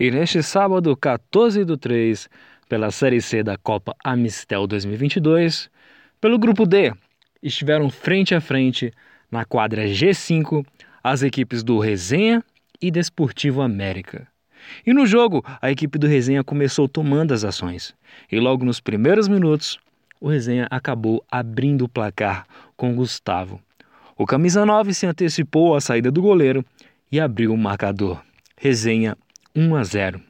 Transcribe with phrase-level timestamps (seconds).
[0.00, 2.30] E neste sábado, 14 do 3,
[2.68, 5.68] pela Série C da Copa Amistel 2022,
[6.20, 6.92] pelo Grupo D,
[7.42, 8.92] estiveram frente a frente
[9.28, 10.64] na quadra G5
[11.02, 12.44] as equipes do Resenha
[12.80, 14.28] e Desportivo América.
[14.86, 17.92] E no jogo, a equipe do Resenha começou tomando as ações.
[18.30, 19.80] E logo nos primeiros minutos,
[20.20, 22.46] o Resenha acabou abrindo o placar
[22.76, 23.60] com Gustavo.
[24.16, 26.64] O camisa 9 se antecipou à saída do goleiro
[27.10, 28.22] e abriu o marcador.
[28.56, 29.16] Resenha
[29.58, 30.22] 1 a 0.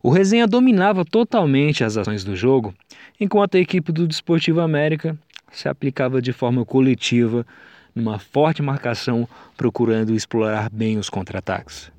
[0.00, 2.72] O Resenha dominava totalmente as ações do jogo,
[3.18, 5.18] enquanto a equipe do Desportivo América
[5.50, 7.44] se aplicava de forma coletiva
[7.92, 11.90] numa forte marcação, procurando explorar bem os contra-ataques.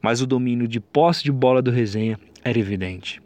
[0.00, 3.20] Mas o domínio de posse de bola do Resenha era evidente.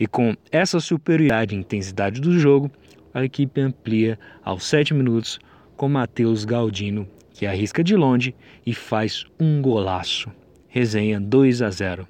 [0.00, 2.68] E com essa superioridade e intensidade do jogo,
[3.14, 5.38] a equipe amplia aos 7 minutos
[5.76, 8.34] com Matheus Galdino, que arrisca de longe
[8.66, 10.28] e faz um golaço.
[10.68, 12.06] Resenha 2 a 0.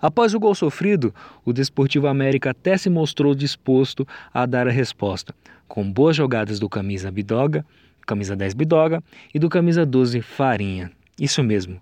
[0.00, 1.14] Após o gol sofrido,
[1.44, 5.34] o Desportivo América até se mostrou disposto a dar a resposta,
[5.68, 7.64] com boas jogadas do camisa Bidoga
[8.04, 10.90] camisa 10 Bidoga e do camisa 12 Farinha.
[11.18, 11.80] Isso mesmo,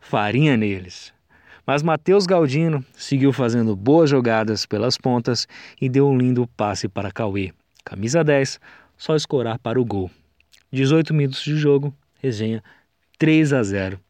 [0.00, 1.12] farinha neles.
[1.66, 5.46] Mas Matheus Galdino seguiu fazendo boas jogadas pelas pontas
[5.80, 7.52] e deu um lindo passe para Cauê.
[7.84, 8.60] Camisa 10,
[8.96, 10.10] só escorar para o gol.
[10.72, 12.62] 18 minutos de jogo, resenha
[13.18, 14.00] 3 a 0.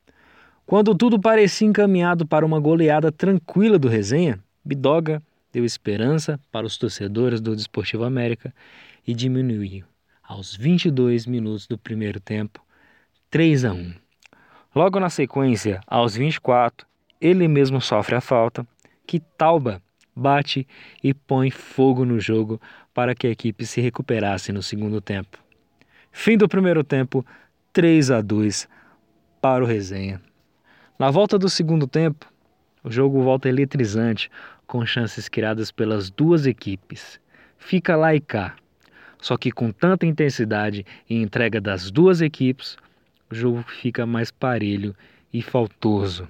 [0.67, 6.79] Quando tudo parecia encaminhado para uma goleada tranquila do resenha, Bidoga deu esperança para os
[6.79, 8.55] torcedores do Desportivo América
[9.07, 9.85] e diminuiu
[10.23, 12.65] aos 22 minutos do primeiro tempo,
[13.31, 13.93] 3 a 1.
[14.75, 16.87] Logo na sequência, aos 24,
[17.21, 18.67] ele mesmo sofre a falta,
[19.07, 19.83] que Talba
[20.15, 20.67] bate
[21.03, 22.61] e põe fogo no jogo
[22.95, 25.39] para que a equipe se recuperasse no segundo tempo.
[26.11, 27.25] Fim do primeiro tempo,
[27.73, 28.69] 3 a 2
[29.41, 30.21] para o Resenha.
[31.03, 32.33] Na volta do segundo tempo,
[32.85, 34.31] o jogo volta eletrizante,
[34.69, 37.19] com chances criadas pelas duas equipes.
[37.59, 38.55] Fica lá e cá.
[39.21, 42.77] Só que com tanta intensidade e entrega das duas equipes,
[43.29, 44.95] o jogo fica mais parelho
[45.33, 46.29] e faltoso.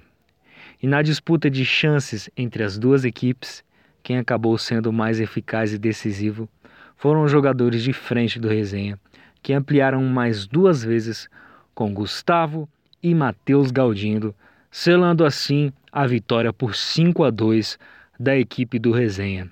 [0.81, 3.63] E na disputa de chances entre as duas equipes,
[4.01, 6.49] quem acabou sendo mais eficaz e decisivo
[6.95, 8.99] foram os jogadores de frente do resenha,
[9.39, 11.29] que ampliaram mais duas vezes
[11.75, 12.67] com Gustavo
[13.03, 14.33] e Matheus Gaudindo,
[14.73, 17.77] selando assim a vitória por 5 a 2
[18.19, 19.47] da equipe do resenha.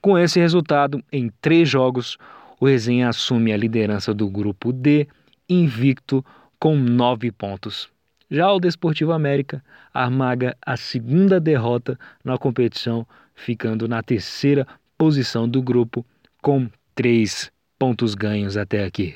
[0.00, 2.16] Com esse resultado, em três jogos,
[2.58, 5.06] o Resenha assume a liderança do grupo D,
[5.46, 6.24] invicto
[6.58, 7.90] com nove pontos.
[8.30, 15.60] Já o Desportivo América armaga a segunda derrota na competição, ficando na terceira posição do
[15.60, 16.06] grupo
[16.40, 19.14] com três pontos ganhos até aqui.